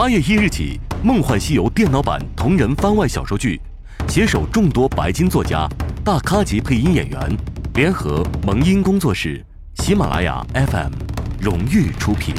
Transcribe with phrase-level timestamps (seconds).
[0.00, 3.60] 八月一日起，《梦幻西游》电脑版同人番外小说剧，
[4.08, 5.68] 携手众多白金作家、
[6.02, 7.36] 大咖级配音演员，
[7.74, 9.44] 联合萌音工作室、
[9.74, 10.92] 喜马拉雅 FM
[11.38, 12.34] 荣誉出品。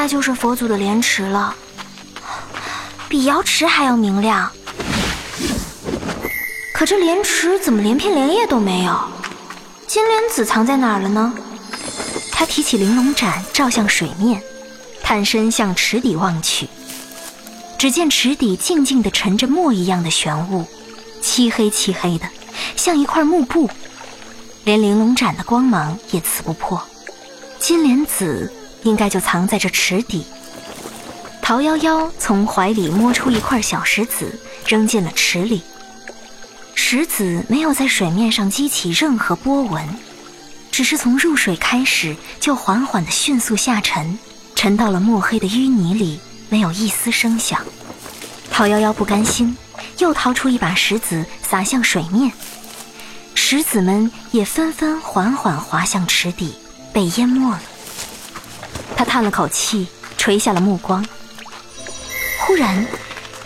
[0.00, 1.54] 该就是佛祖的莲池了，
[3.06, 4.50] 比瑶池还要明亮。
[6.72, 8.98] 可这莲池怎么连片莲叶都没有？
[9.86, 11.34] 金莲子藏在哪儿了呢？
[12.32, 14.42] 他提起玲珑盏，照向水面，
[15.02, 16.66] 探身向池底望去。
[17.76, 20.66] 只见池底静静地沉着墨一样的玄雾，
[21.20, 22.26] 漆黑漆黑的，
[22.74, 23.68] 像一块幕布，
[24.64, 26.82] 连玲珑盏的光芒也刺不破。
[27.58, 28.50] 金莲子。
[28.82, 30.24] 应该就藏在这池底。
[31.42, 35.62] 桃夭夭从怀里摸出一块小石子，扔进了池里。
[36.74, 39.84] 石子没有在水面上激起任何波纹，
[40.70, 44.18] 只是从入水开始就缓缓地迅速下沉，
[44.54, 47.60] 沉到了墨黑的淤泥里，没有一丝声响。
[48.50, 49.56] 桃夭夭不甘心，
[49.98, 52.32] 又掏出一把石子撒向水面，
[53.34, 56.54] 石子们也纷纷缓缓滑向池底，
[56.92, 57.60] 被淹没了。
[59.00, 59.86] 他叹了口气，
[60.18, 61.02] 垂下了目光。
[62.38, 62.86] 忽然，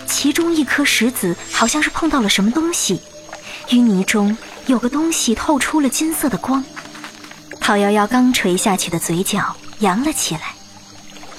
[0.05, 3.01] 其中一颗石子好像是碰到了什么东西，
[3.69, 6.65] 淤泥中有个东西透出了金色的光。
[7.61, 10.57] 陶瑶瑶刚垂下去的嘴角扬了起来，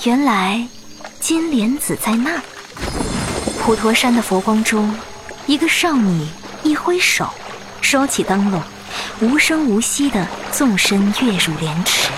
[0.05, 0.65] 原来
[1.19, 2.41] 金莲子在那儿。
[3.61, 4.97] 普陀山的佛光中，
[5.45, 6.25] 一个少女
[6.63, 7.29] 一挥手，
[7.81, 8.63] 收起灯笼，
[9.19, 12.09] 无声无息地纵身跃入莲池。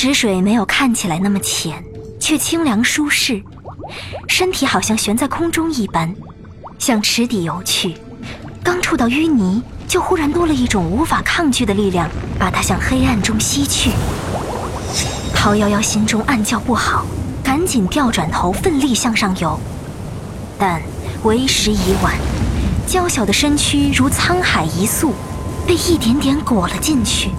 [0.00, 1.82] 池水没有看起来那么浅，
[2.20, 3.42] 却清凉舒适，
[4.28, 6.14] 身体好像悬在空中一般，
[6.78, 7.96] 向池底游去。
[8.62, 13.90] 刚触到淤泥，就忽然多了一种无法抗拒的力量，把它向黑暗中吸去。
[15.34, 17.04] 陶夭夭心中暗叫不好，
[17.42, 19.58] 赶紧调转头，奋力向上游，
[20.56, 20.80] 但
[21.24, 22.14] 为时已晚，
[22.86, 25.12] 娇小的身躯如沧海一粟，
[25.66, 27.32] 被一点点裹了进去。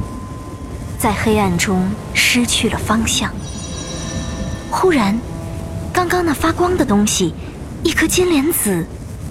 [0.99, 3.31] 在黑暗中失去了方向。
[4.69, 5.17] 忽然，
[5.93, 7.33] 刚刚那发光的东西，
[7.83, 8.85] 一颗金莲子，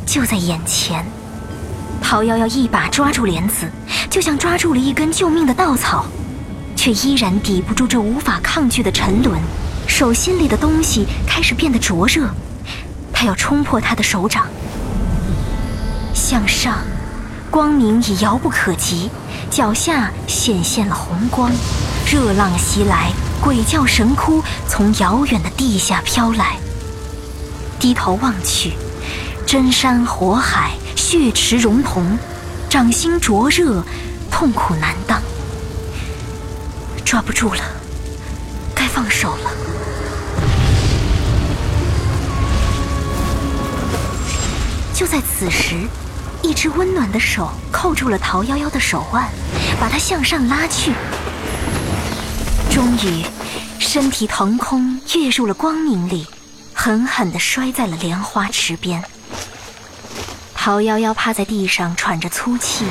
[0.06, 1.04] 就在眼前。
[2.00, 3.70] 陶夭夭一把抓住莲子，
[4.08, 6.06] 就像抓住了一根救命的稻草，
[6.74, 9.38] 却依然抵不住这无法抗拒的沉沦。
[9.86, 12.30] 手心里的东西开始变得灼热，
[13.12, 14.46] 她要冲破他的手掌。
[16.14, 16.78] 向上，
[17.50, 19.10] 光明已遥不可及。
[19.50, 21.50] 脚下显现了红光，
[22.06, 23.10] 热浪袭来，
[23.41, 26.56] 鬼叫神哭从遥远的地下飘来。
[27.78, 28.75] 低头望去，
[29.47, 32.19] 真山火海，血池熔铜，
[32.69, 33.82] 掌心灼热，
[34.31, 35.20] 痛苦难当。
[37.04, 37.62] 抓不住了，
[38.75, 39.50] 该放手了。
[44.94, 45.88] 就在此时。
[46.43, 49.28] 一只温暖的手扣住了陶夭夭的手腕，
[49.81, 50.93] 把她向上拉去。
[52.71, 53.25] 终于，
[53.78, 56.27] 身体腾空跃入了光明里，
[56.72, 59.03] 狠狠地摔在了莲花池边。
[60.54, 62.84] 陶夭夭趴在地上喘着粗气，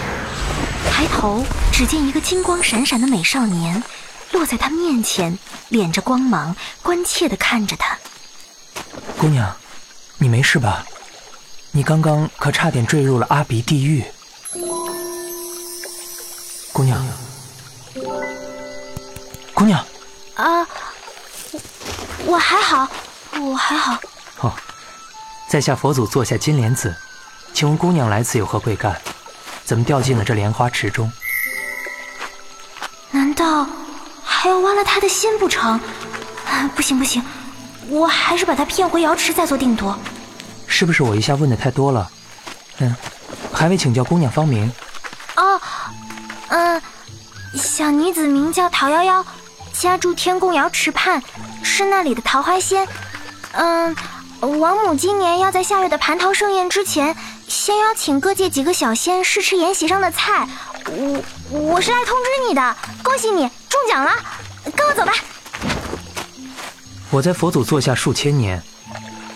[0.91, 3.81] 抬头只见一个金光闪闪的美少年
[4.31, 5.37] 落在他面前，
[5.69, 7.97] 敛着光芒，关切地看着他。
[9.17, 9.55] 姑娘，
[10.17, 10.83] 你没事吧？
[11.71, 14.03] 你刚刚可差点坠入了阿鼻地狱，
[16.73, 17.05] 姑娘，
[19.53, 19.85] 姑娘。
[20.35, 20.67] 啊，
[22.25, 22.87] 我我还好，
[23.39, 23.99] 我还好。
[24.41, 24.53] 哦，
[25.49, 26.95] 在下佛祖座下金莲子，
[27.51, 28.95] 请问姑娘来此有何贵干？
[29.65, 31.11] 怎么掉进了这莲花池中？
[33.09, 33.67] 难道
[34.23, 35.79] 还要挖了他的心不成？
[36.45, 37.23] 啊不行不行，
[37.89, 39.97] 我还是把他骗回瑶池再做定夺。
[40.67, 42.09] 是不是我一下问的太多了？
[42.79, 42.95] 嗯，
[43.51, 44.71] 还未请教姑娘芳名。
[45.35, 45.59] 哦，
[46.49, 46.81] 嗯，
[47.55, 49.25] 小女子名叫陶夭夭，
[49.73, 51.21] 家住天宫瑶池畔，
[51.63, 52.87] 是那里的桃花仙。
[53.53, 53.95] 嗯，
[54.41, 57.15] 王母今年要在下月的蟠桃盛宴之前，
[57.47, 60.47] 先邀请各界几个小仙试吃宴席上的菜。
[60.85, 64.11] 我我是来通知你的，恭喜你中奖了，
[64.75, 65.11] 跟我走吧。
[67.09, 68.61] 我在佛祖座下数千年，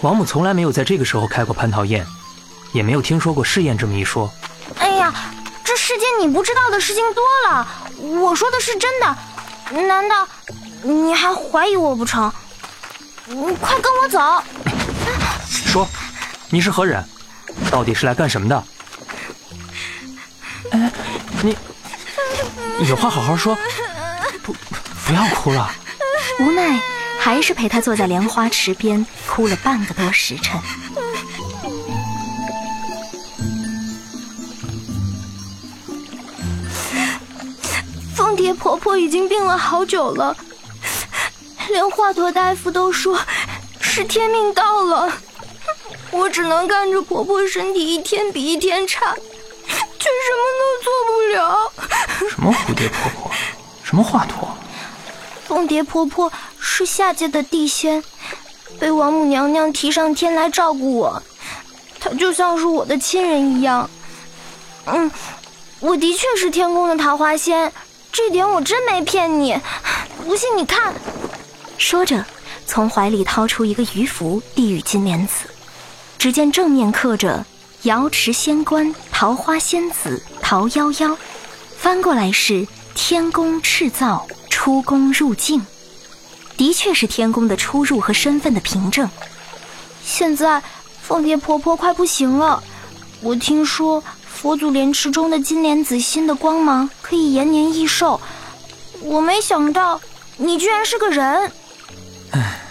[0.01, 2.05] 王母从来没有在这个时候开过蟠桃宴，
[2.73, 4.31] 也没有听说过试宴这么一说。
[4.79, 5.13] 哎呀，
[5.63, 7.67] 这世间你不知道的事情多了，
[8.19, 9.15] 我说的是真的，
[9.83, 10.27] 难道
[10.81, 12.31] 你还怀疑我不成？
[13.27, 14.43] 你快跟我走。
[15.47, 15.87] 说，
[16.49, 17.07] 你是何人？
[17.69, 18.63] 到底是来干什么的？
[20.71, 20.91] 哎，
[21.43, 21.55] 你
[22.89, 23.55] 有话好好说，
[24.41, 24.55] 不
[25.05, 25.69] 不要哭了。
[26.39, 26.79] 无奈，
[27.23, 30.59] 还是陪他坐在莲花池边哭了半个多时辰。
[38.15, 40.35] 凤蝶婆婆已经病了好久了，
[41.69, 43.19] 连华佗大夫都说
[43.79, 45.13] 是天命到了。
[46.09, 51.71] 我只能看着婆婆身体一天比一天差，却什么都做不了。
[52.31, 53.31] 什么蝴蝶婆婆，
[53.83, 54.47] 什么华佗？
[55.47, 56.31] 凤蝶婆婆
[56.73, 58.01] 是下界的地仙，
[58.79, 61.21] 被王母娘娘提上天来照顾我，
[61.99, 63.89] 她就像是我的亲人一样。
[64.85, 65.11] 嗯，
[65.81, 67.69] 我的确是天宫的桃花仙，
[68.09, 69.59] 这点我真没骗你。
[70.25, 70.93] 不信你看。
[71.77, 72.25] 说着，
[72.65, 75.49] 从怀里掏出一个鱼符，递与金莲子。
[76.17, 77.45] 只见正面刻着
[77.83, 81.17] “瑶池仙官桃花仙子桃夭夭”，
[81.77, 82.65] 翻过来是
[82.95, 85.65] “天宫敕造出宫入境”，
[86.61, 89.09] 的确是天宫的出入和身份的凭证。
[90.05, 90.61] 现在
[91.01, 92.61] 凤蝶婆婆快不行了，
[93.19, 98.21] 我听说佛祖莲池中的金莲子心的光芒可以延年益寿，
[99.01, 99.99] 我没想到
[100.37, 101.51] 你居然是个人。
[102.29, 102.61] 唉，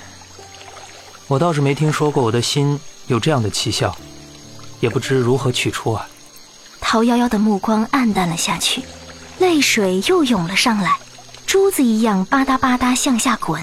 [1.26, 2.78] 我倒是没听说过我的心。
[3.08, 3.92] 有这样的奇效，
[4.78, 6.06] 也不知如何取出啊！
[6.81, 8.84] 陶夭夭的目光黯淡了下去，
[9.40, 10.96] 泪水又涌了上来，
[11.44, 13.60] 珠子一样吧嗒吧嗒向下滚。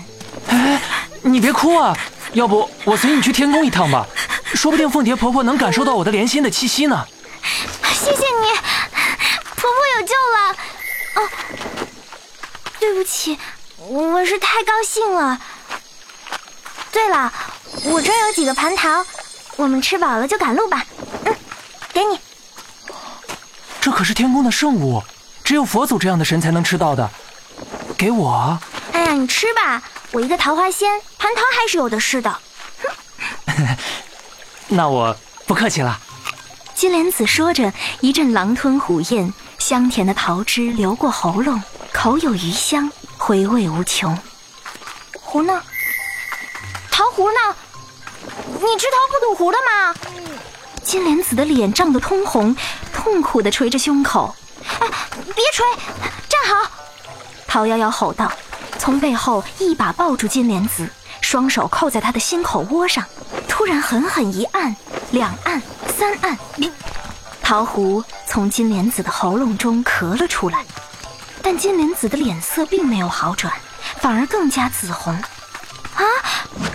[0.47, 0.81] 哎，
[1.21, 1.97] 你别哭啊！
[2.33, 4.05] 要不我随你去天宫一趟吧，
[4.53, 7.05] 说不定凤蝶婆婆能感受到我的莲心的气息呢。
[7.93, 8.53] 谢谢你，
[9.55, 10.55] 婆婆有救了。
[11.15, 11.29] 哦，
[12.79, 13.37] 对不起，
[13.77, 15.39] 我是太高兴了。
[16.91, 17.31] 对了，
[17.85, 19.05] 我这儿有几个蟠桃。
[19.55, 20.85] 我们吃饱了就赶路吧。
[21.25, 21.35] 嗯，
[21.91, 22.19] 给你。
[23.81, 25.01] 这可是天宫的圣物，
[25.43, 27.09] 只有佛祖这样的神才能吃到的。
[27.97, 28.59] 给我。
[28.91, 30.89] 哎呀，你吃吧，我一个桃花仙，
[31.19, 32.39] 蟠桃还是有的是的。
[33.45, 33.77] 哼
[34.69, 35.15] 那我
[35.45, 35.99] 不客气了。
[36.73, 41.61] 金莲子说着，一阵狼吞虎咽，香甜的桃汁流过喉咙，
[41.91, 44.17] 口有余香，回味无穷。
[45.19, 45.61] 壶呢？
[46.91, 47.55] 桃核呢？
[48.45, 49.95] 你吃桃不吐核的吗？
[50.83, 52.55] 金莲子的脸涨得通红，
[52.93, 54.33] 痛苦地捶着胸口。
[54.79, 54.87] 哎，
[55.35, 55.63] 别捶，
[56.29, 56.71] 站好！
[57.47, 58.31] 陶夭夭吼道，
[58.79, 60.87] 从背后一把抱住金莲子，
[61.21, 63.03] 双手扣在她的心口窝上，
[63.47, 64.75] 突然狠狠一按，
[65.11, 65.61] 两按，
[65.97, 66.37] 三按，
[67.41, 70.63] 桃核从金莲子的喉咙中咳了出来。
[71.41, 73.53] 但金莲子的脸色并没有好转，
[74.01, 75.13] 反而更加紫红。
[75.13, 76.03] 啊，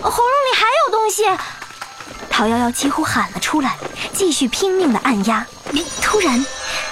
[0.01, 1.25] 喉咙里还有东西！
[2.31, 3.77] 陶夭夭几乎喊了出来，
[4.15, 5.47] 继续拼命的按压。
[6.01, 6.45] 突然，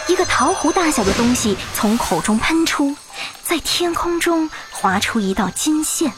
[0.08, 2.94] 一个桃核大小的东西从口中喷出，
[3.50, 6.13] 在天空中划出一道金线，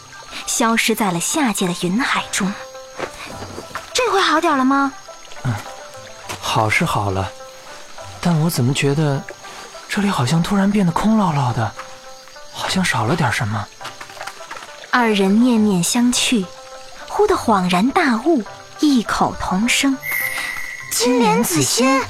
[0.46, 2.52] 消失在了下界的云海中。
[3.94, 4.92] 这回好点了吗？
[5.44, 5.54] 嗯，
[6.42, 7.32] 好是好了，
[8.20, 9.24] 但我怎么觉得
[9.88, 11.72] 这里好像突然变得空落落的，
[12.52, 13.66] 好像少了点什么。
[14.90, 16.44] 二人面面相觑，
[17.08, 18.44] 忽的恍然大悟。
[18.80, 19.96] 异口同声，
[20.90, 22.02] 金莲子仙。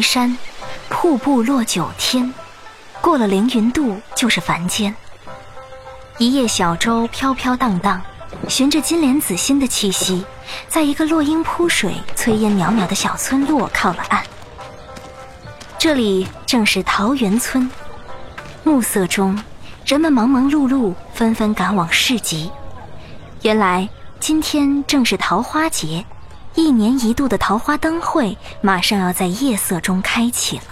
[0.00, 0.36] 山，
[0.88, 2.32] 瀑布落九天，
[3.00, 4.94] 过了凌云渡就是凡间。
[6.18, 8.00] 一叶小舟飘飘荡荡。
[8.48, 10.24] 循着金莲子心的气息，
[10.68, 14.22] 在一个落英铺水、炊烟袅袅的小村落靠了岸。
[15.76, 17.68] 这里正是桃源村。
[18.62, 19.38] 暮色中，
[19.84, 22.50] 人们忙忙碌碌，纷纷赶往市集。
[23.42, 23.88] 原来
[24.20, 26.04] 今天正是桃花节，
[26.54, 30.64] 一年一度的桃花灯会马上要在夜色中开启了。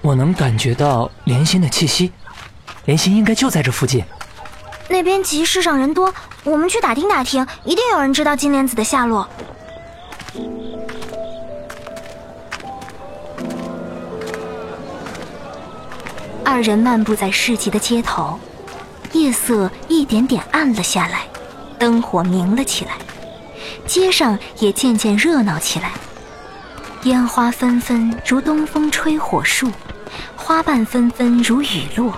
[0.00, 2.12] 我能感觉到莲心的气息，
[2.86, 4.04] 莲心应该就在这附近。
[4.88, 6.12] 那边集市上人多，
[6.44, 9.28] 我们去打听打听，一定有人知道金莲子的下落。
[16.44, 18.38] 二人漫步在市集的街头，
[19.12, 21.26] 夜色一点点暗了下来，
[21.78, 22.92] 灯火明了起来，
[23.86, 25.92] 街上也渐渐热闹起来。
[27.02, 29.70] 烟花纷纷如东风吹火树，
[30.36, 32.16] 花瓣纷纷如雨落，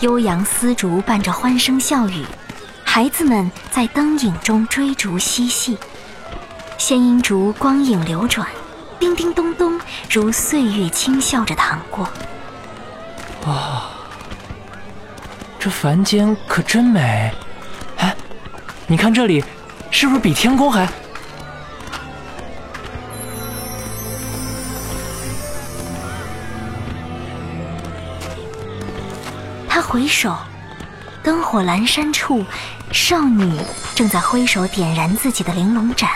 [0.00, 2.24] 悠扬丝竹伴着欢声笑语，
[2.84, 5.78] 孩子们在灯影中追逐嬉戏，
[6.78, 8.46] 仙音竹光影流转，
[8.98, 12.08] 叮叮咚咚如岁月轻笑着淌过。
[13.46, 13.88] 哇，
[15.64, 17.32] 这凡间可真美！
[17.98, 18.12] 哎，
[18.88, 19.44] 你看这里，
[19.92, 20.88] 是不是比天宫还……
[29.68, 30.36] 他回首，
[31.22, 32.44] 灯火阑珊处，
[32.90, 33.56] 少女
[33.94, 36.10] 正在挥手点燃自己的玲珑盏，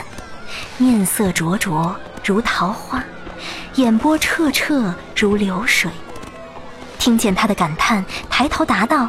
[0.76, 3.00] 面色灼灼如桃花，
[3.76, 5.88] 眼波澈澈如流水。
[6.98, 9.08] 听见他的感叹，抬头答道：“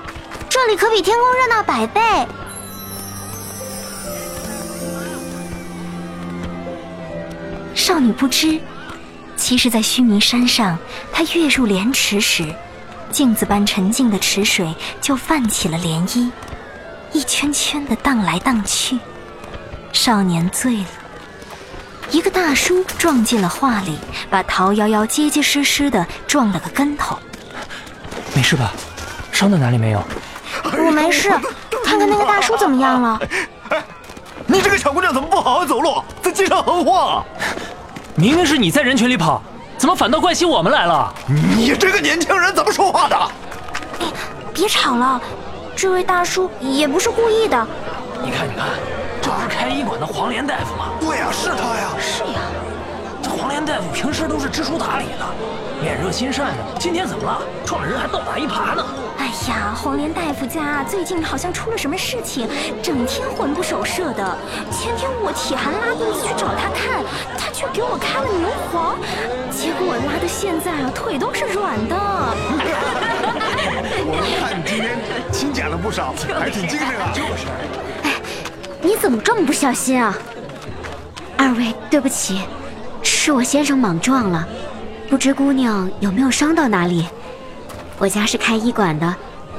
[0.57, 2.01] 这里可比天宫热闹百倍。”
[7.75, 8.59] 少女不知，
[9.35, 10.75] 其实，在须弥山上，
[11.13, 12.43] 她跃入莲池时，
[13.11, 16.31] 镜子般沉静的池水就泛起了涟漪，
[17.13, 18.97] 一圈圈的荡来荡去。
[19.93, 20.87] 少年醉了，
[22.09, 23.99] 一个大叔撞进了画里，
[24.29, 27.17] 把桃夭夭结结实实的撞了个跟头。
[28.35, 28.73] 没事吧？
[29.31, 30.03] 伤到哪里没有？
[30.87, 31.29] 我没事，
[31.83, 33.19] 看看那个大叔怎么样了。
[33.69, 33.83] 哎，
[34.47, 37.23] 你这个小姑娘怎么不好好走路，在街上横晃？
[38.15, 39.41] 明明是你在人群里跑，
[39.77, 41.13] 怎么反倒怪起我们来了？
[41.27, 43.17] 你这个年轻人怎么说话的？
[43.99, 44.05] 哎，
[44.53, 45.19] 别吵了，
[45.75, 47.67] 这位大叔也不是故意的。
[48.23, 48.69] 你看，你看，
[49.21, 50.85] 这不是开医馆的黄连大夫吗？
[51.01, 51.89] 对呀，是他呀。
[51.99, 52.39] 是呀，
[53.21, 55.25] 这黄连大夫平时都是知书达理的。
[55.81, 57.41] 脸热心善的，今天怎么了？
[57.65, 58.83] 撞人还倒打一耙呢！
[59.19, 62.47] 哎呀，黄连大夫家最近好像出了什么事情，
[62.81, 64.37] 整天魂不守舍的。
[64.71, 67.03] 前天我体寒拉肚子去找他看，
[67.37, 68.97] 他却给我开了牛黄，
[69.51, 71.95] 结果我拉的现在啊腿都是软的。
[74.09, 74.97] 我看你今天
[75.31, 77.11] 勤俭了不少， 还挺精神啊。
[77.13, 77.45] 就是。
[78.03, 78.13] 哎，
[78.81, 80.17] 你怎么这么不小心啊？
[81.37, 82.41] 二位，对不起，
[83.03, 84.47] 是我先生莽撞了。
[85.09, 87.07] 不知姑娘有没有伤到哪里？
[87.97, 89.15] 我家是开医馆的，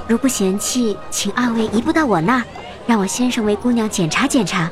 [0.06, 2.44] 如不嫌弃，请二位移步到我那儿，
[2.86, 4.70] 让我先生为姑娘检查检查。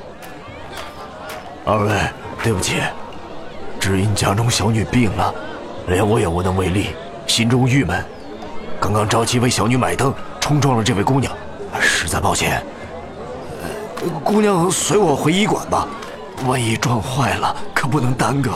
[1.64, 1.98] 二位，
[2.42, 2.76] 对不起，
[3.80, 5.34] 只因家中小女病了，
[5.88, 6.90] 连我也无能为力，
[7.26, 8.04] 心中郁闷。
[8.78, 11.32] 刚刚着急为小女买灯，冲撞了这位姑娘，
[11.80, 12.62] 实在抱歉。
[14.22, 15.88] 姑娘随我回医馆吧，
[16.46, 18.52] 万一撞坏了，可不能耽搁。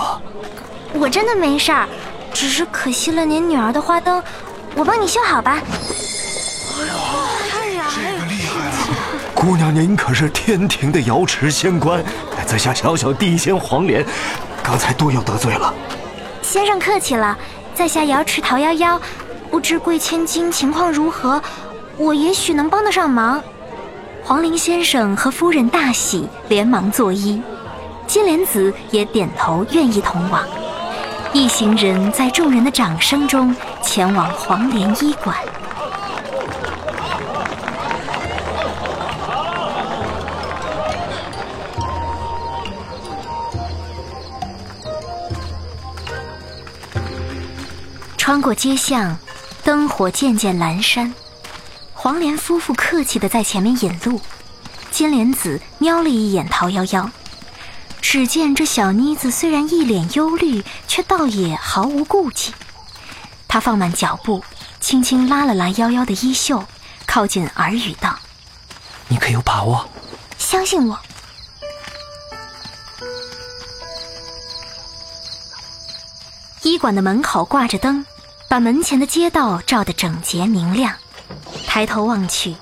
[0.93, 1.89] 我真的没事儿。
[2.33, 4.23] 只是可惜了您女儿的花灯，
[4.75, 5.61] 我帮你修好吧。
[7.53, 8.73] 哎呀，这个厉害啊！
[9.35, 12.03] 姑娘您可是天庭的瑶池仙官，
[12.47, 14.05] 在下小小地仙黄莲，
[14.63, 15.73] 刚才多有得罪了。
[16.43, 17.37] 先生客气了，
[17.75, 18.99] 在下瑶池桃夭夭，
[19.51, 21.43] 不知贵千金情况如何，
[21.97, 23.43] 我也许能帮得上忙。
[24.23, 27.43] 黄陵先生和夫人大喜，连忙作揖，
[28.07, 30.45] 金莲子也点头愿意同往。
[31.33, 35.37] 一行人在众人的掌声中前往黄莲医馆。
[48.17, 49.17] 穿过街巷，
[49.63, 51.13] 灯火渐渐阑珊。
[51.95, 54.21] 黄莲夫妇客气的在前面引路，
[54.91, 57.09] 金莲子瞄了一眼桃夭夭。
[58.01, 62.53] 只见这小妮子虽然一脸忧虑，却倒也毫无顾忌。
[63.47, 64.43] 她放慢脚步，
[64.81, 66.65] 轻轻拉了拉夭夭的衣袖，
[67.07, 68.19] 靠近耳语道
[69.09, 69.89] ：“你可有把握？
[70.39, 70.99] 相信我。”
[76.63, 78.05] 医馆的门口挂着灯，
[78.49, 80.95] 把门前的街道照得整洁明亮。
[81.67, 82.57] 抬头望去，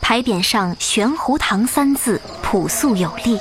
[0.00, 3.38] 牌匾上“玄湖堂”三字朴素有力。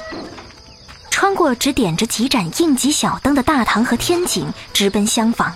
[1.23, 5.55] 穿过只点着几盏应急小灯的大堂和天井，直奔厢房。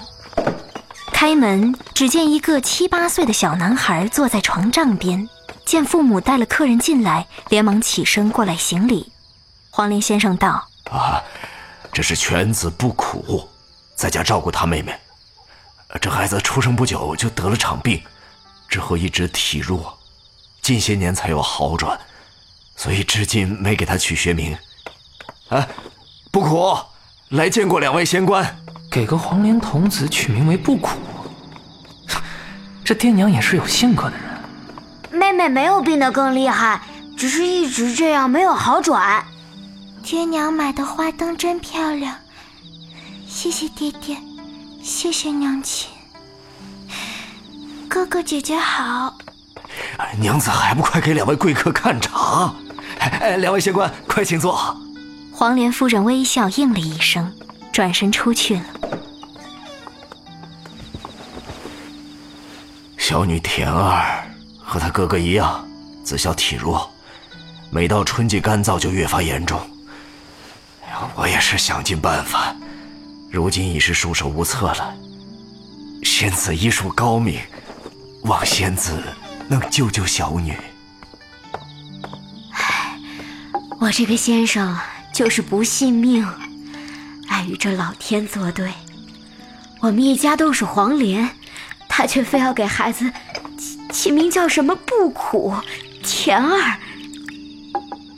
[1.12, 5.28] 开门，只见一个七八岁的小男孩坐在床帐边。
[5.66, 9.12] 见父母带了客人进来，连忙起身过来行礼。
[9.70, 11.22] 黄林先生道：“啊，
[11.92, 13.50] 这是犬子不苦，
[13.94, 14.98] 在家照顾他妹妹。
[16.00, 18.02] 这孩子出生不久就得了场病，
[18.70, 19.98] 之后一直体弱，
[20.62, 22.00] 近些年才有好转，
[22.78, 24.58] 所以至今没给他取学名。”
[25.50, 25.68] 哎，
[26.32, 26.78] 不苦，
[27.30, 28.58] 来见过两位仙官。
[28.90, 30.98] 给个黄莲童子取名为不苦，
[32.84, 35.20] 这爹娘也是有性格的人。
[35.20, 36.82] 妹妹没有病得更厉害，
[37.18, 39.24] 只是一直这样没有好转。
[40.04, 42.16] 爹娘买的花灯真漂亮，
[43.28, 44.18] 谢谢爹爹，
[44.82, 45.90] 谢谢娘亲。
[47.90, 49.16] 哥哥姐姐好，
[50.20, 52.54] 娘子还不快给两位贵客看茶？
[53.00, 54.76] 哎，两位仙官，快请坐。
[55.38, 57.32] 黄莲夫人微笑应了一声，
[57.72, 58.66] 转身出去了。
[62.98, 64.28] 小女田儿
[64.58, 65.64] 和她哥哥一样，
[66.04, 66.90] 自小体弱，
[67.70, 69.62] 每到春季干燥就越发严重。
[71.14, 72.56] 我也是想尽办法，
[73.30, 74.92] 如今已是束手无策了。
[76.02, 77.40] 仙子医术高明，
[78.24, 79.04] 望仙子
[79.48, 80.58] 能救救小女。
[82.54, 83.00] 唉，
[83.80, 84.76] 我这个先生
[85.18, 86.24] 就是不信命，
[87.28, 88.72] 爱与这老天作对。
[89.80, 91.28] 我们一家都是黄连，
[91.90, 93.12] 他却非要给孩子
[93.58, 95.56] 起起名叫什么不苦、
[96.04, 96.78] 甜儿。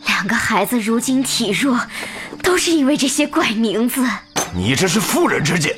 [0.08, 1.80] 两个孩子如今体弱。
[2.44, 4.06] 都是因为这些怪名字。
[4.54, 5.74] 你这是妇人之见，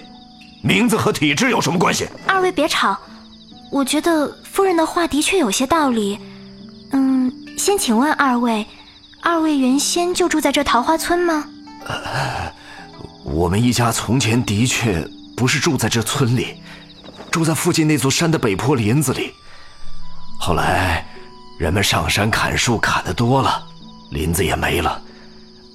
[0.63, 2.07] 名字和体质有什么关系？
[2.25, 2.97] 二位别吵，
[3.71, 6.17] 我觉得夫人的话的确有些道理。
[6.91, 8.65] 嗯，先请问二位，
[9.21, 11.45] 二位原先就住在这桃花村吗？
[11.85, 12.51] 呃，
[13.23, 16.61] 我们一家从前的确不是住在这村里，
[17.29, 19.31] 住在附近那座山的北坡林子里。
[20.39, 21.05] 后来，
[21.59, 23.63] 人们上山砍树砍的多了，
[24.11, 25.01] 林子也没了。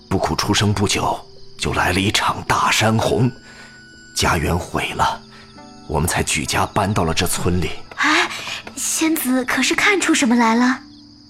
[0.08, 1.18] 不苦出生不久，
[1.58, 3.30] 就来了一场大山洪，
[4.16, 5.20] 家园毁了，
[5.86, 7.70] 我们才举家搬到了这村里。
[7.96, 8.28] 哎，
[8.74, 10.80] 仙子可是看出什么来了？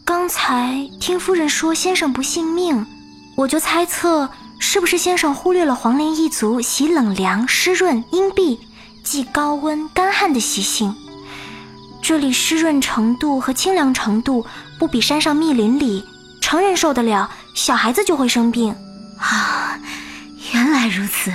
[0.07, 2.87] 刚才听夫人说先生不信命，
[3.35, 8.57] 我就猜测是不是先生忽略了黄连一族喜冷凉、湿润、阴蔽，
[9.03, 10.95] 忌高温干旱的习性。
[12.01, 14.47] 这里湿润程度和清凉程度
[14.79, 16.05] 不比山上密林里。
[16.41, 18.73] 成人受得了，小孩子就会生病。
[19.19, 19.77] 啊，
[20.53, 21.33] 原来如此。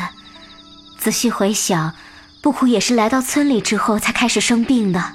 [0.98, 1.94] 仔细回想，
[2.42, 5.12] 不苦也是来到村里之后才开始生病的，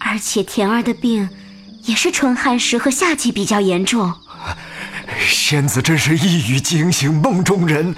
[0.00, 1.28] 而且田儿的病
[1.84, 4.12] 也是春旱时和夏季比较严重。
[5.18, 7.94] 仙子真是一语惊醒梦中人，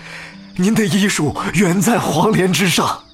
[0.56, 3.04] 您的医术远在黄连之上。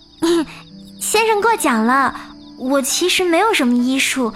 [1.00, 2.14] 先生过奖了，
[2.58, 4.32] 我其实没有什么医术，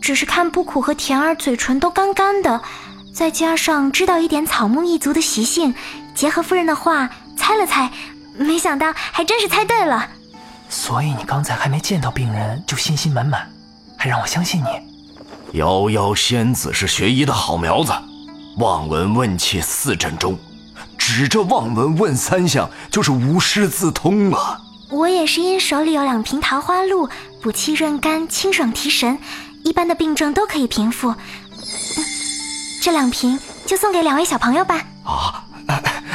[0.00, 2.60] 只是看布苦和甜儿嘴唇都干干的。
[3.12, 5.74] 再加上知道一点草木一族的习性，
[6.14, 7.90] 结合夫人的话猜了猜，
[8.36, 10.08] 没想到还真是猜对了。
[10.68, 13.50] 所以你刚才还没见到病人就信心满满，
[13.96, 14.89] 还让我相信你。
[15.52, 17.92] 夭夭仙子是学医的好苗子，
[18.58, 20.38] 望闻问切四诊中，
[20.96, 24.60] 指着望闻问三项就是无师自通啊。
[24.90, 27.08] 我也是因手里有两瓶桃花露，
[27.42, 29.18] 补气润肝，清爽提神，
[29.64, 31.14] 一般的病症都可以平复。
[32.80, 34.76] 这两瓶就送给两位小朋友吧。
[35.02, 35.44] 啊，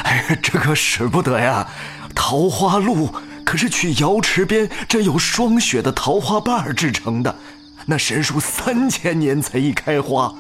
[0.03, 1.67] 哎， 这可使不得呀！
[2.15, 7.35] 桃花露可是取瑶池边这有霜雪的桃花瓣制成的，
[7.85, 10.33] 那神树三千年才一开花，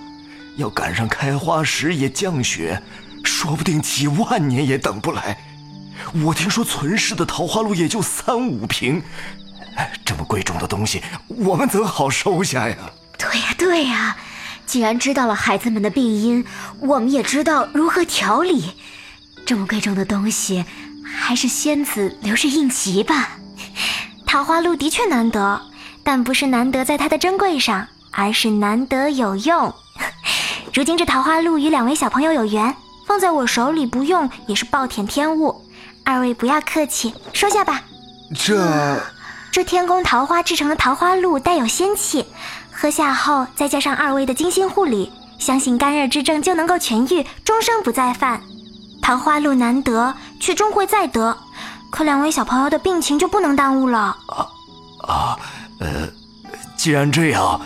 [0.57, 2.81] 要赶上开花时也降雪，
[3.23, 5.37] 说不定几万年也等不来。
[6.23, 9.01] 我听说存世的桃花露也就三五瓶，
[10.03, 12.75] 这么贵重的东西，我们怎好收下呀？
[13.17, 14.17] 对呀，对呀。
[14.65, 16.43] 既然知道了孩子们的病因，
[16.79, 18.71] 我们也知道如何调理。
[19.45, 20.65] 这么贵重的东西，
[21.03, 23.37] 还是仙子留着应急吧。
[24.25, 25.61] 桃花露的确难得，
[26.05, 29.73] 但不是难得在它的珍贵上，而是难得有用。
[30.71, 32.75] 如今这桃花露与两位小朋友有缘，
[33.07, 35.65] 放在我手里不用也是暴殄天物。
[36.03, 37.81] 二位不要客气，收下吧。
[38.35, 39.01] 这
[39.51, 42.23] 这天宫桃花制成的桃花露带有仙气。
[42.71, 48.39] 喝下后，再加上二位的精心护理，相信干热之症就能够痊愈，终生不再犯。
[49.01, 51.35] 桃花露难得，却终会再得，
[51.89, 53.97] 可两位小朋友的病情就不能耽误了。
[54.27, 54.47] 啊
[55.07, 55.34] 啊，
[55.85, 56.09] 呃，
[56.75, 57.61] 既然这样，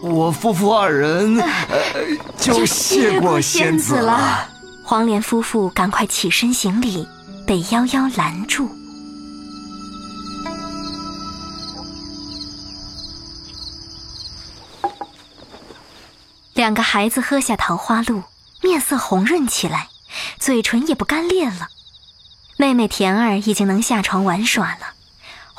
[0.00, 1.42] 我夫妇二人
[2.38, 4.48] 就谢过仙子了。
[4.84, 7.06] 黄莲夫妇赶快起身行礼，
[7.44, 8.70] 被夭夭拦住。
[16.54, 18.22] 两个孩子喝下桃花露，
[18.62, 19.88] 面色红润起来，
[20.38, 21.66] 嘴唇也不干裂了。
[22.56, 24.91] 妹妹田儿已经能下床玩耍了。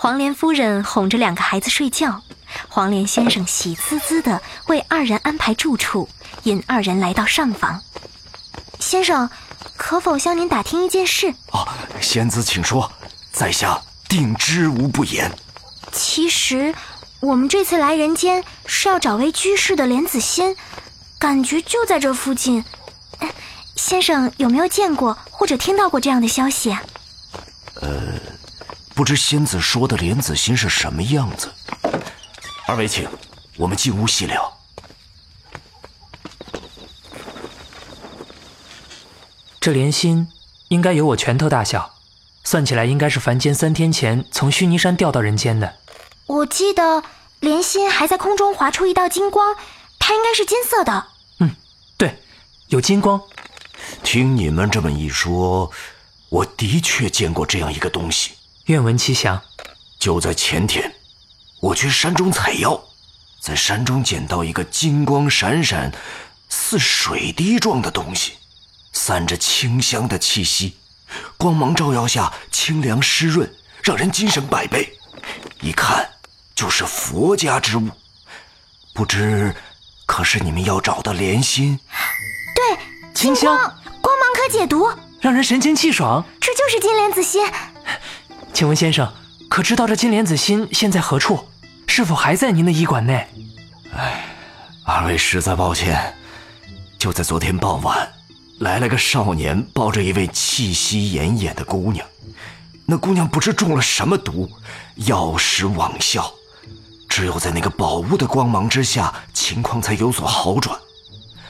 [0.04, 2.22] 黄莲夫人哄着两个孩子睡觉，
[2.68, 6.10] 黄莲先生喜滋滋地为二人安排住处，
[6.44, 7.82] 引二人来到上房。
[8.82, 9.30] 先生，
[9.78, 11.34] 可否向您打听一件事？
[11.54, 11.66] 哦，
[12.02, 12.92] 仙子请说，
[13.32, 15.32] 在下定知无不言。
[15.94, 16.76] 其实，
[17.22, 20.58] 我们这次来人间是要找位居士的莲子仙，
[21.18, 22.66] 感觉就在这附近。
[23.78, 26.78] 先生有没有见过或者听到过这样的消息？
[27.76, 27.90] 呃，
[28.96, 31.52] 不知仙子说的莲子心是什么样子？
[32.68, 33.10] 二位请，
[33.58, 34.56] 我们进屋细聊。
[39.60, 40.28] 这莲心
[40.68, 41.96] 应该有我拳头大小，
[42.44, 45.78] 算起来应该是凡间三天前从须弥山掉到人间的。
[46.28, 47.04] 我记得
[47.40, 49.56] 莲心还在空中划出一道金光，
[49.98, 51.08] 它应该是金色的。
[51.40, 51.56] 嗯，
[51.98, 52.22] 对，
[52.68, 53.20] 有金光。
[54.04, 55.72] 听你们这么一说，
[56.30, 58.34] 我的确见过这样一个东西。
[58.66, 59.42] 愿闻其详。
[60.00, 60.94] 就在前天，
[61.60, 62.82] 我去山中采药，
[63.42, 65.92] 在山中捡到一个金光闪闪、
[66.48, 68.34] 似水滴状的东西，
[68.94, 70.78] 散着清香的气息，
[71.38, 74.94] 光芒照耀下清凉湿润，让人精神百倍。
[75.62, 76.10] 一看
[76.56, 77.90] 就是佛家之物，
[78.94, 79.54] 不知
[80.06, 81.80] 可是你们要找的莲心？
[82.56, 82.80] 对，
[83.14, 83.58] 清香。
[84.02, 84.90] 光芒可解毒，
[85.22, 86.26] 让人神清气爽。
[86.42, 87.46] 这就是金莲子心。
[88.54, 89.12] 请问先生，
[89.50, 91.44] 可知道这金莲子心现在何处？
[91.88, 93.28] 是否还在您的医馆内？
[93.96, 94.26] 哎，
[94.86, 96.16] 二位实在抱歉。
[97.00, 98.08] 就在昨天傍晚，
[98.60, 102.06] 来了个少年，抱着一位气息奄奄的姑娘。
[102.86, 104.50] 那姑娘不知中了什么毒，
[104.96, 106.32] 药石罔效。
[107.10, 110.80] 只有在那个宝物的光芒之下，情况才有所好转。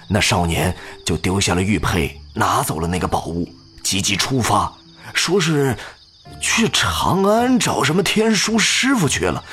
[0.08, 2.20] 那少年就丢下了玉佩。
[2.36, 3.48] 拿走了那个宝物，
[3.84, 4.74] 急急出发，
[5.14, 5.78] 说是
[6.40, 9.44] 去长安找什么天书师傅去了。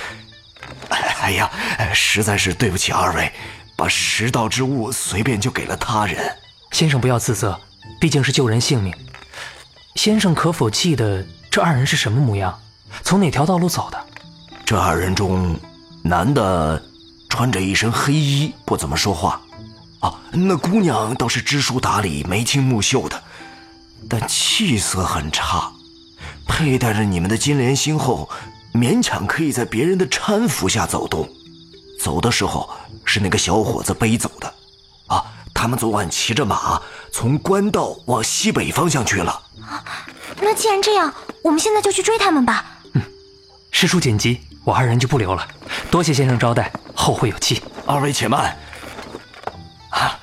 [0.89, 1.51] 哎呀，
[1.93, 3.33] 实在是对不起二位，
[3.77, 6.37] 把拾到之物随便就给了他人。
[6.73, 7.59] 先生不要自责，
[8.01, 8.95] 毕竟是救人性命。
[9.97, 12.59] 先生可否记得这二人是什么模样，
[13.03, 13.99] 从哪条道路走的？
[14.65, 15.59] 这二人中，
[16.03, 16.83] 男的
[17.29, 19.41] 穿着一身黑衣，不怎么说话。
[20.01, 23.23] 啊，那姑娘倒是知书达理、眉清目秀的，
[24.09, 25.71] 但气色很差。
[26.51, 28.29] 佩戴着你们的金莲心后，
[28.75, 31.27] 勉强可以在别人的搀扶下走动。
[31.99, 32.69] 走的时候
[33.05, 34.53] 是那个小伙子背走的。
[35.07, 36.83] 啊，他们昨晚骑着马
[37.13, 39.31] 从官道往西北方向去了。
[39.63, 39.85] 啊，
[40.41, 42.81] 那既然这样，我们现在就去追他们吧。
[42.95, 43.03] 嗯，
[43.71, 45.47] 事出紧急，我二人就不留了。
[45.89, 47.63] 多谢先生招待，后会有期。
[47.87, 48.57] 二位且慢。
[49.91, 50.19] 啊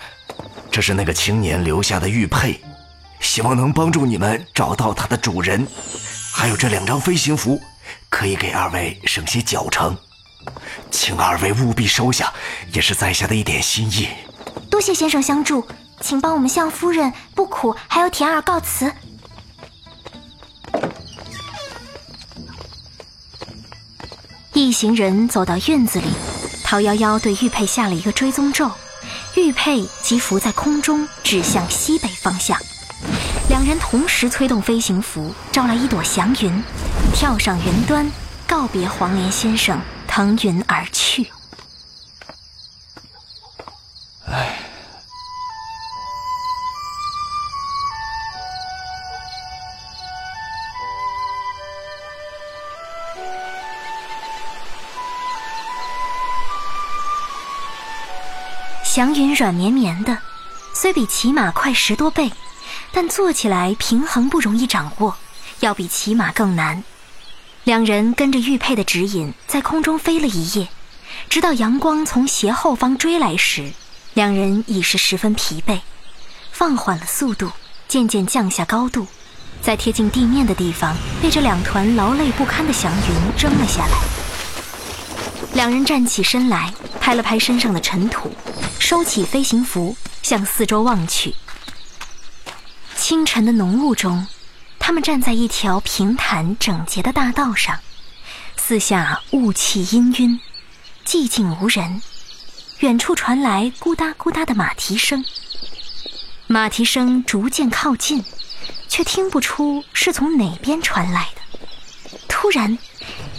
[0.70, 2.62] 这是那个青年留下的玉佩，
[3.20, 5.66] 希望能帮助你们找到它的主人。
[6.38, 7.60] 还有这两张飞行符，
[8.10, 9.98] 可以给二位省些脚程，
[10.92, 12.32] 请二位务必收下，
[12.72, 14.08] 也是在下的一点心意。
[14.70, 15.68] 多谢先生相助，
[16.00, 18.94] 请帮我们向夫人、不苦还有田儿告辞。
[24.54, 26.06] 一行人走到院子里，
[26.64, 28.70] 陶夭夭对玉佩下了一个追踪咒。
[29.36, 32.62] 玉佩即浮在空中，指向西北方向。
[33.58, 36.64] 两人同时催动飞行符，招来一朵祥云，
[37.12, 38.08] 跳上云端，
[38.46, 41.28] 告别黄莲先生，腾云而去。
[44.28, 44.60] 唉。
[58.84, 60.16] 祥云软绵绵的，
[60.76, 62.32] 虽比骑马快十多倍，
[63.00, 65.16] 但坐起来平衡不容易掌握，
[65.60, 66.84] 要比骑马更难。
[67.64, 70.68] 两人跟着玉佩的指引，在空中飞了一夜，
[71.30, 73.72] 直到阳光从斜后方追来时，
[74.16, 75.82] 两人已是十分疲惫，
[76.52, 77.52] 放缓了速度，
[77.88, 79.06] 渐渐降下高度，
[79.62, 83.98] 在贴近地面的地方，被这两团劳累不堪的祥云蒸了下来。
[85.54, 88.34] 两人站起身来，拍了拍身上的尘土。
[88.80, 91.36] 收起飞行服，向四周望去。
[93.08, 94.28] 清晨的浓雾中，
[94.78, 97.80] 他们站在一条平坦整洁的大道上，
[98.58, 100.38] 四下雾气氤氲，
[101.06, 102.02] 寂静无人。
[102.80, 105.24] 远处传来咕哒咕哒的马蹄声，
[106.48, 108.26] 马蹄声逐渐靠近，
[108.90, 112.20] 却听不出是从哪边传来的。
[112.28, 112.78] 突然，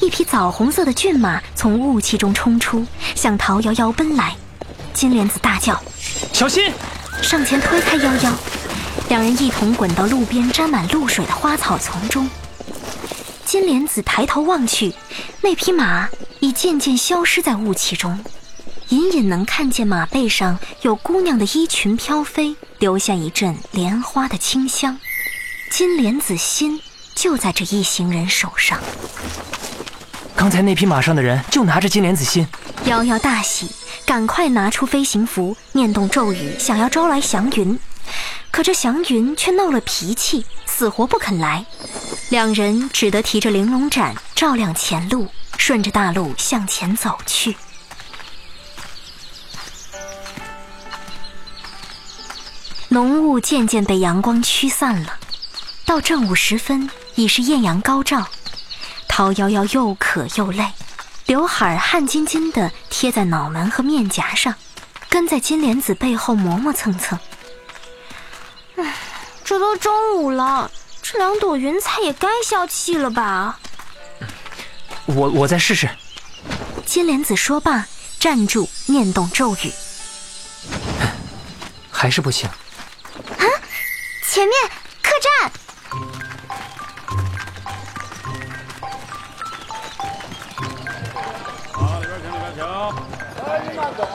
[0.01, 4.35] 一匹枣红色的骏马从雾气中冲出，向陶瑶瑶奔来。
[4.95, 5.79] 金莲子大叫
[6.33, 6.73] ：“小心！”
[7.21, 8.33] 上前推开夭夭，
[9.09, 12.29] 两人一同滚到路边沾满露水的花草丛中。
[13.45, 14.93] 金莲子抬头望去，
[15.41, 16.09] 那匹马
[16.41, 18.23] 已渐渐消失在雾气中，
[18.91, 24.99] 隐隐能看见马背上有姑娘的衣裙飘飞，留下一阵莲花的清香。
[25.71, 26.79] 金莲子心
[27.15, 28.79] 就在这一行人手上。
[30.37, 32.47] 刚才那匹马上的人就拿着金莲子心，
[32.85, 33.71] 瑶瑶大喜，
[34.05, 37.79] 赶快拿出飞行符，念动咒语，想要招来祥云。
[38.51, 41.65] 可这祥云却闹了脾气，死活不肯来。
[42.31, 47.57] 两人只得提着玲珑盏，照亮前路，顺着大路向前走去。
[52.89, 55.19] 浓雾渐渐被阳光驱散了，
[55.85, 58.27] 到正午时分，已是艳阳高照。
[59.07, 60.73] 陶夭夭又渴又累，
[61.27, 64.55] 刘海汗津津的贴在脑门和面颊上，
[65.11, 67.19] 跟在金莲子背后磨磨蹭蹭。
[69.49, 73.59] 唉，这都中午了，这两朵云彩也该消气了吧？
[75.07, 75.89] 我我再试试。
[76.85, 77.87] 金莲子说罢，
[78.21, 79.73] 站住，念动咒语，
[81.91, 82.47] 还是不行。
[83.39, 83.45] 啊，
[84.29, 84.55] 前面
[85.03, 85.51] 客栈。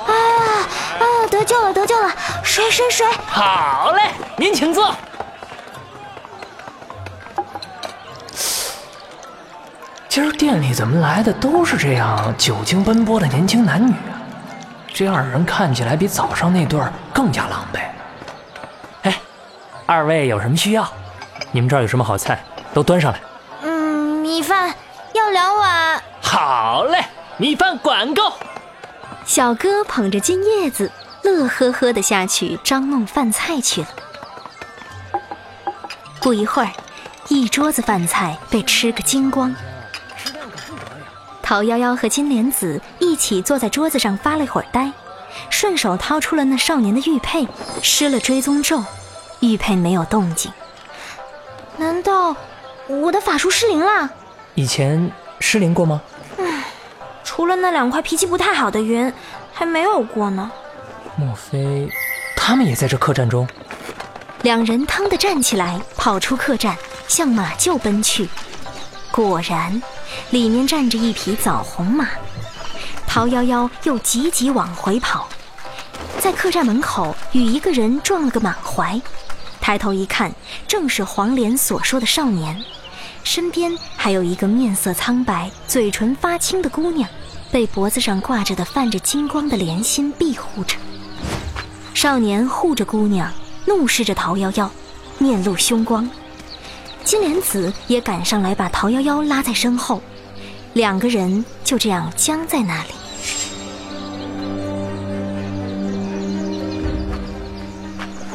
[0.06, 0.14] 啊
[1.00, 1.28] 啊！
[1.32, 2.16] 得救了，得救了！
[2.44, 3.08] 水水水！
[3.26, 4.96] 好嘞，您请坐。
[10.14, 14.22] 今儿店里怎么来的都是这样久经奔波的年轻男女啊？
[14.94, 17.80] 这二人看起来比早上那对儿更加狼狈。
[19.02, 19.20] 哎，
[19.88, 20.88] 二位有什么需要？
[21.52, 22.46] 你们这儿有什么好菜，
[22.76, 23.20] 都端上来。
[23.64, 24.72] 嗯，米饭
[25.16, 26.00] 要两碗。
[26.22, 27.04] 好嘞，
[27.38, 28.34] 米饭管够。
[29.26, 30.92] 小哥捧着金叶子，
[31.24, 33.88] 乐呵呵的下去张弄饭菜去了。
[36.22, 36.70] 不一会儿，
[37.30, 39.52] 一桌子饭菜被吃个精光。
[41.54, 44.92] 陶夭夭和金莲子一起坐在桌子上发了一会儿呆，
[45.52, 47.48] 顺手掏出了那少年的玉佩，
[47.84, 48.84] 施了追踪咒，
[49.40, 50.52] 玉佩没有动静。
[51.78, 52.36] 难道
[52.88, 54.10] 我的法术失灵了？
[54.56, 56.02] 以前失灵过吗？
[56.40, 56.64] 唉，
[57.24, 59.14] 除了那两块脾气不太好的云，
[59.54, 60.52] 还没有过呢。
[61.16, 61.88] 莫非
[62.36, 63.48] 他们也在这客栈中？
[64.42, 66.76] 两人腾地站起来，跑出客栈，
[67.08, 68.28] 向马厩奔去。
[69.12, 69.80] 果然。
[70.32, 72.10] 里面站着一匹枣红马，
[73.08, 75.28] 陶夭夭又急急往回跑，
[76.20, 79.00] 在客栈门口与一个人撞了个满怀，
[79.62, 80.34] 抬头一看，
[80.68, 82.64] 正是黄连所说的少年，
[83.24, 87.08] 身边还有一个面色苍白、嘴唇发青的姑娘，
[87.52, 90.76] 被脖子上挂着的泛着金光的莲心庇护着。
[91.94, 93.32] 少年护着姑娘，
[93.66, 94.68] 怒视着陶夭夭，
[95.20, 96.10] 面露凶光。
[97.04, 100.02] 金莲子也赶上来，把陶夭夭拉在身后，
[100.74, 102.90] 两个人就这样僵在那里。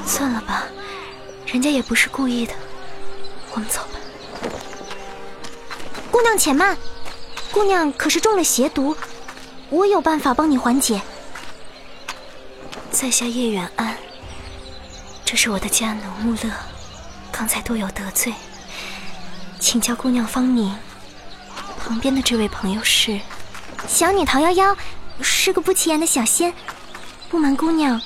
[0.07, 0.65] 算了吧，
[1.47, 2.55] 人家也不是故意的，
[3.53, 3.99] 我们走吧。
[6.11, 6.77] 姑娘且慢，
[7.51, 8.97] 姑娘可是中了邪毒，
[9.71, 11.01] 我有办法帮你缓解。
[12.91, 13.97] 在下叶远安，
[15.25, 16.51] 这是我的家奴穆乐，
[17.31, 18.33] 刚才多有得罪。
[19.59, 20.75] 请教姑娘芳名。
[21.79, 23.21] 旁边的这位朋友是
[23.87, 24.77] 小女桃夭夭，
[25.21, 26.53] 是个不起眼的小仙。
[27.29, 28.01] 不瞒姑娘，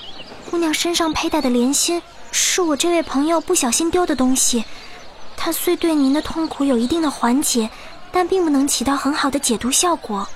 [0.50, 4.64] 姑娘身上佩戴的莲心是我这位朋友不小心丢的东西。
[5.36, 7.68] 它虽对您的痛苦有一定的缓解，
[8.10, 10.26] 但并不能起到很好的解毒效果。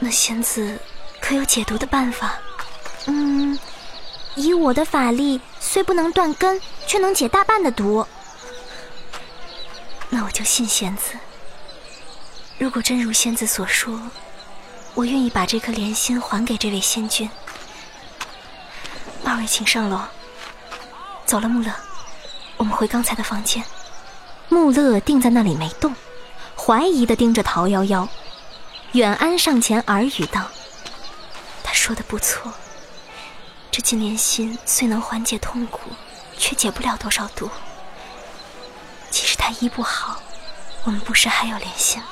[0.00, 0.78] 那仙子
[1.20, 2.34] 可有解毒的办法？
[3.06, 3.58] 嗯，
[4.34, 8.04] 以我的法力，虽不能断根，却能解大半的毒。
[10.10, 11.12] 那我就信仙子。
[12.58, 14.00] 如果真如仙子所说，
[14.94, 17.30] 我愿意把这颗莲心还给这位仙君。
[19.24, 20.00] 二位请上楼。
[21.24, 21.70] 走了，穆勒，
[22.56, 23.62] 我们回刚才的房间。
[24.48, 25.94] 穆勒定在那里没动，
[26.56, 28.08] 怀疑的盯着陶夭夭。
[28.92, 30.48] 远安上前耳语道
[31.62, 32.50] ：“他说的不错，
[33.70, 35.90] 这金莲心虽能缓解痛苦，
[36.38, 37.50] 却解不了多少毒。”
[39.48, 40.20] 即使他医不好，
[40.84, 42.06] 我们不是还有莲心吗？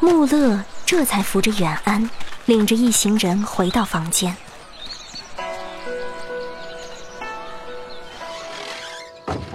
[0.00, 2.08] 穆勒这才扶着远安，
[2.44, 4.36] 领着一行人回到房间。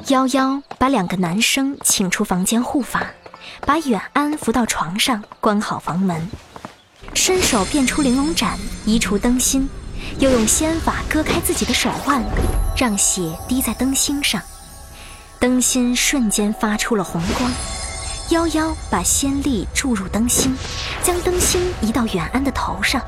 [0.07, 3.05] 夭夭把两个男生请出房间护法，
[3.61, 6.27] 把远安扶到床上，关好房门，
[7.13, 9.69] 伸手变出玲珑盏，移除灯芯，
[10.19, 12.23] 又用仙法割开自己的手腕，
[12.75, 14.41] 让血滴在灯芯上。
[15.43, 17.51] 灯芯瞬间发出了红光，
[18.29, 20.55] 夭夭把仙力注入灯芯，
[21.03, 23.01] 将灯芯移到远安的头上。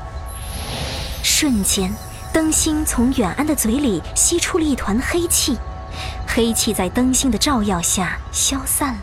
[1.22, 1.90] 瞬间，
[2.34, 5.56] 灯芯从远安的嘴里吸出了一团黑气，
[6.28, 9.00] 黑气在灯芯的照耀下消散了。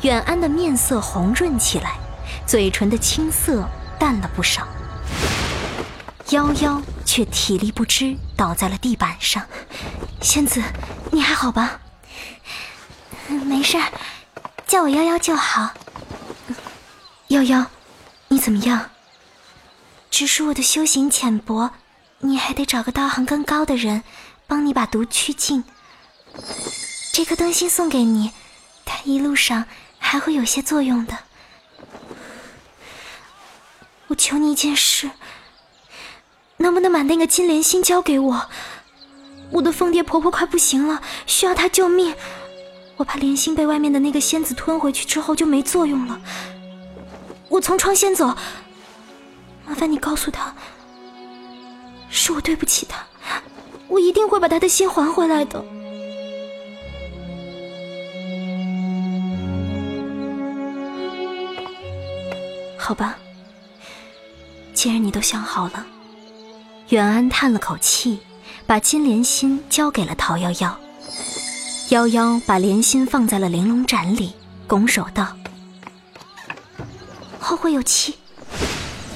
[0.00, 1.98] 远安的面色红润起来，
[2.46, 4.66] 嘴唇的青色淡了不少。
[6.28, 9.42] 夭夭却体力不支，倒在了地板上。
[10.22, 10.62] 仙子，
[11.10, 11.80] 你还好吧？
[13.28, 13.78] 没事，
[14.66, 15.70] 叫我夭夭就好。
[17.28, 17.66] 夭夭，
[18.28, 18.90] 你怎么样？
[20.10, 21.70] 只是我的修行浅薄，
[22.20, 24.02] 你还得找个道行更高的人，
[24.46, 25.64] 帮你把毒驱尽。
[27.12, 28.32] 这颗灯芯送给你，
[28.84, 29.64] 它一路上
[29.98, 31.18] 还会有些作用的。
[34.08, 35.10] 我求你一件事，
[36.58, 38.48] 能不能把那个金莲心交给我？
[39.50, 42.14] 我的凤蝶婆婆快不行了，需要她救命。
[42.96, 46.20] 我怕莲心被外面的那个仙子吞回去之后就没作用了。
[47.48, 48.26] 我从窗先走，
[49.66, 50.54] 麻烦你告诉他，
[52.08, 53.04] 是我对不起他，
[53.88, 55.64] 我一定会把他的心还回来的。
[62.78, 63.16] 好吧，
[64.72, 65.86] 既然你都想好了，
[66.90, 68.20] 远安叹了口气，
[68.66, 70.83] 把金莲心交给了陶夭夭。
[71.94, 74.32] 夭夭把莲心放在了玲珑盏里，
[74.66, 75.28] 拱手道
[77.38, 78.16] ：“后会有期。”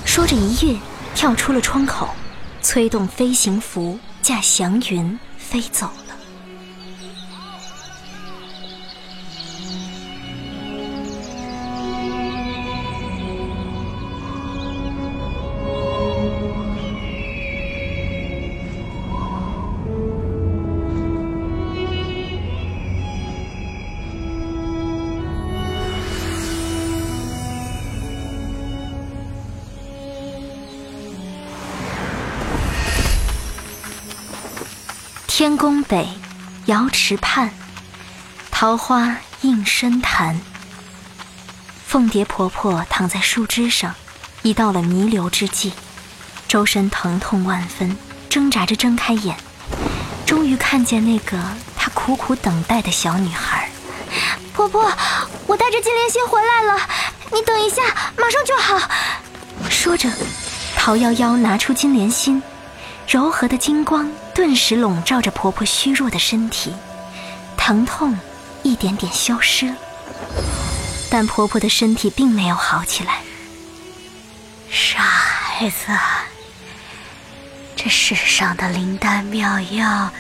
[0.07, 0.79] 说着一跃，
[1.13, 2.09] 跳出了窗口，
[2.63, 5.91] 催动飞行符，驾祥云飞走
[35.49, 36.07] 天宫北，
[36.67, 37.49] 瑶池畔，
[38.51, 40.39] 桃花映深潭。
[41.87, 43.95] 凤蝶婆婆躺在树枝上，
[44.43, 45.73] 已到了弥留之际，
[46.47, 47.97] 周身疼痛万分，
[48.29, 49.39] 挣扎着睁开眼，
[50.27, 51.39] 终于看见那个
[51.79, 53.71] 她苦苦等待的小女孩。
[54.53, 54.83] 婆婆，
[55.47, 56.79] 我带着金莲心回来了，
[57.33, 57.83] 你等一下，
[58.19, 58.87] 马上就好。
[59.71, 60.11] 说着，
[60.77, 62.43] 桃夭夭拿出金莲心。
[63.09, 66.75] 柔和的金光顿时笼罩着婆婆虚弱的身体，
[67.57, 68.19] 疼痛
[68.63, 69.77] 一点点消失了，
[71.11, 73.23] 但婆婆的身体并没有好起来。
[74.71, 75.87] 傻孩子，
[77.75, 80.11] 这世上的灵丹妙药，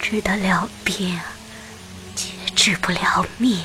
[0.00, 1.20] 治得了病，
[2.16, 3.62] 却治不了命。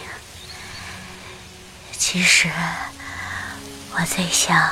[1.98, 2.52] 其实，
[3.94, 4.70] 我最想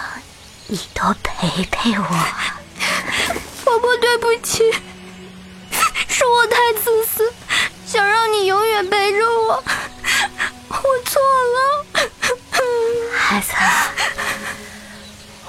[0.67, 2.27] 你多陪陪我。
[3.69, 4.63] 婆婆，对不起，
[6.07, 7.31] 是我太自私，
[7.85, 9.63] 想让你永远陪着我，
[10.69, 12.09] 我错了。
[13.15, 13.53] 孩子，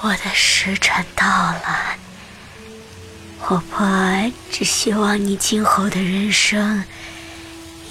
[0.01, 1.95] 我的时辰到了，
[3.43, 6.83] 婆婆只希望你今后的人生，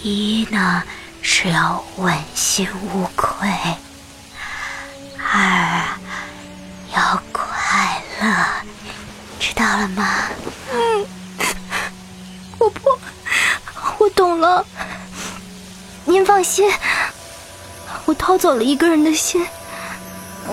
[0.00, 0.84] 一呢
[1.22, 3.48] 是要问心无愧，
[5.18, 5.84] 二
[6.94, 8.59] 要快乐。
[9.60, 10.08] 知道了吗？
[10.72, 11.06] 嗯，
[12.56, 12.98] 婆婆，
[13.98, 14.64] 我懂了。
[16.06, 16.72] 您放心，
[18.06, 19.46] 我偷走了一个人的心，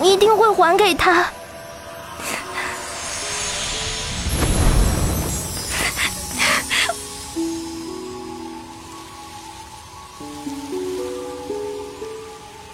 [0.02, 1.24] 一定会还给他。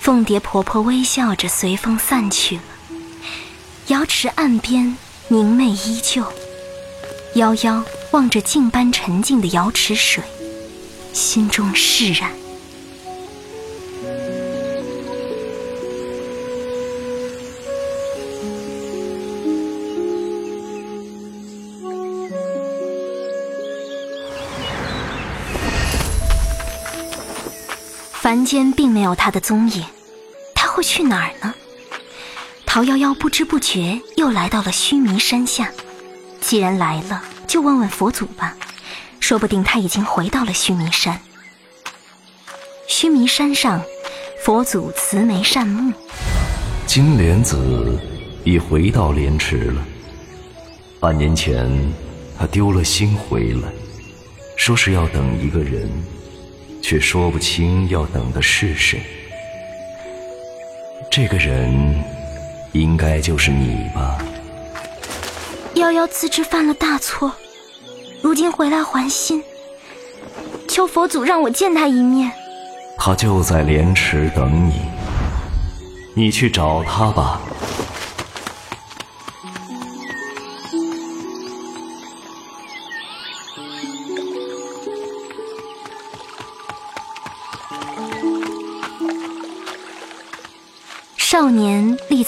[0.00, 2.62] 凤蝶婆婆微笑着，随风散去了。
[3.86, 4.98] 瑶池岸边。
[5.34, 6.22] 明媚依旧，
[7.34, 10.22] 夭夭望着镜般沉静的瑶池水，
[11.12, 12.30] 心中释然。
[28.12, 29.84] 凡间并没有他的踪影，
[30.54, 31.52] 他会去哪儿呢？
[32.74, 35.70] 陶夭夭不知不觉又来到了须弥山下，
[36.40, 38.52] 既然来了，就问问佛祖吧，
[39.20, 41.16] 说不定他已经回到了须弥山。
[42.88, 43.80] 须弥山上，
[44.44, 45.92] 佛祖慈眉善目，
[46.84, 47.96] 金莲子
[48.42, 49.80] 已回到莲池了。
[50.98, 51.70] 半年前，
[52.36, 53.68] 他丢了心回来，
[54.56, 55.88] 说是要等一个人，
[56.82, 59.00] 却说不清要等的是谁。
[61.08, 62.13] 这个人。
[62.74, 64.18] 应该就是你吧。
[65.76, 67.32] 夭夭自知犯了大错，
[68.20, 69.42] 如今回来还心，
[70.68, 72.30] 求佛祖让我见他一面。
[72.98, 74.82] 他就在莲池等你，
[76.14, 77.40] 你去找他吧。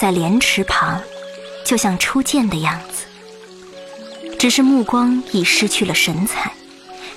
[0.06, 1.02] 在莲池旁，
[1.64, 3.06] 就像初见的样子，
[4.38, 6.52] 只是目光已失去了神采，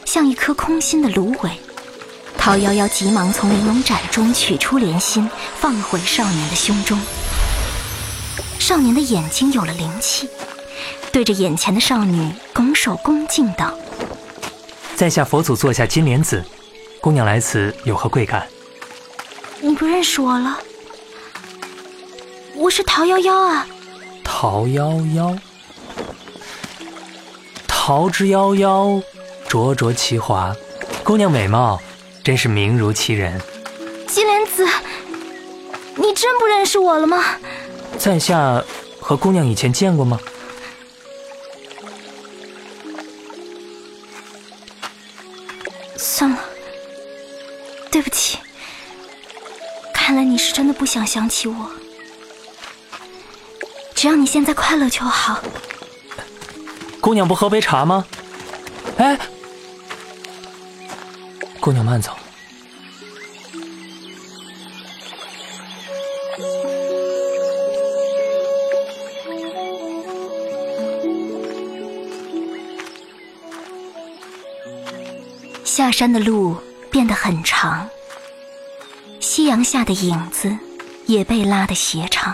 [0.06, 1.52] 像一颗空心的芦苇。
[2.36, 5.30] 陶夭夭急忙从玲珑盏中取出莲心，
[5.60, 7.00] 放回少年的胸中。
[8.58, 10.28] 少年的眼睛有了灵气，
[11.12, 13.72] 对着眼前的少女拱手恭敬道
[14.98, 16.44] ：“在下佛祖座下金莲子，
[17.00, 18.48] 姑娘来此有何贵干？”
[19.62, 20.58] 你不认识我了？
[22.60, 23.66] 我是桃夭夭啊，
[24.22, 25.40] 桃夭夭，
[27.66, 29.02] 桃之夭夭，
[29.48, 30.54] 灼灼其华。
[31.02, 31.80] 姑娘美貌，
[32.22, 33.42] 真是名如其人。
[34.08, 34.68] 金莲子，
[35.96, 37.24] 你真不认识我了吗？
[37.98, 38.62] 在下
[39.00, 40.20] 和姑娘以前见过吗？
[45.96, 46.38] 算了，
[47.90, 48.38] 对不起。
[49.94, 51.56] 看来你是真的不想想起我。
[54.00, 55.42] 只要你现在快乐就好。
[57.02, 58.06] 姑娘不喝杯茶吗？
[58.96, 59.20] 哎，
[61.60, 62.16] 姑娘慢走。
[75.66, 76.56] 下山的路
[76.90, 77.86] 变得很长，
[79.20, 80.58] 夕阳下的影子
[81.06, 82.34] 也被拉得斜长。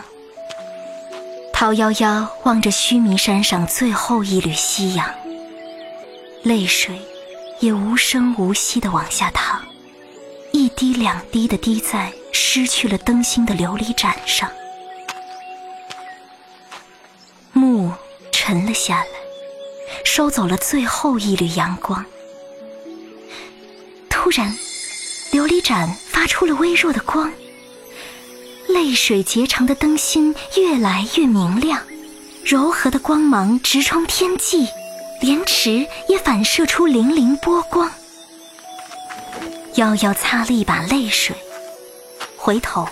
[1.57, 5.09] 陶夭夭望着须弥山上最后一缕夕阳，
[6.43, 7.01] 泪水
[7.61, 9.61] 也无声无息地往下淌，
[10.51, 14.51] 一滴两滴地滴在失去了灯芯的琉璃盏上。
[17.53, 17.89] 幕
[18.33, 19.07] 沉了下来，
[20.03, 22.05] 收走了最后一缕阳光。
[24.09, 24.53] 突然，
[25.31, 27.31] 琉璃盏发出了微弱的光。
[28.75, 31.81] 泪水结成的灯芯越来越明亮，
[32.43, 34.67] 柔和的光芒直冲天际，
[35.21, 37.89] 莲池也反射出粼粼波光。
[39.75, 41.33] 夭夭擦了一把泪水，
[42.35, 42.85] 回头，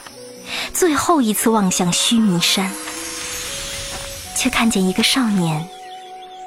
[0.73, 2.71] 最后一次望向须弥山，
[4.37, 5.67] 却看见一个少年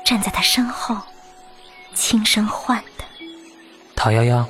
[0.03, 0.97] 站在他身后，
[1.95, 3.05] 轻声唤他
[3.95, 4.47] ：“陶夭夭。”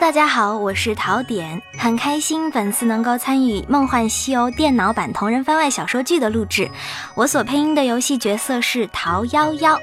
[0.00, 6.70] 大家好，我是陶点，很开心本次能够参与《梦幻西游》电脑版同人番外小说剧的录制。
[7.14, 9.78] 我所配音的游戏角色是陶夭夭。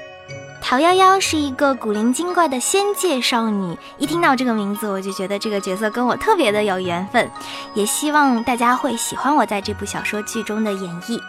[0.60, 7.30] 陶夭夭是一个古灵精怪的仙界少女，一听到这个名字，我就觉得这个角色跟我特别的有缘分。
[7.72, 11.22] 也希望大家会喜欢我在这部小说剧中的演绎。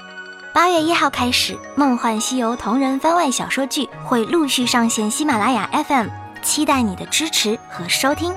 [0.51, 6.07] 八月一号开始，《梦幻西游》同人番外小说剧会陆续上线喜马拉雅 FM，
[6.41, 8.33] 期待你的支持和收听。